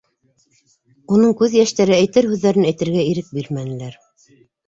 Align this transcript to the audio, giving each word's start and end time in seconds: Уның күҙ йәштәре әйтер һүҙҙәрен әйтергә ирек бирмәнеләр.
Уның 1.17 1.35
күҙ 1.41 1.57
йәштәре 1.59 1.93
әйтер 1.97 2.29
һүҙҙәрен 2.31 2.67
әйтергә 2.71 3.05
ирек 3.13 3.31
бирмәнеләр. 3.39 4.01